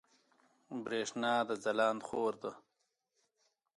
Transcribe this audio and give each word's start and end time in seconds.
برېښنا 0.83 1.33
د 1.49 1.51
ځلاند 1.63 2.01
خور 2.07 2.33
ده 2.43 2.51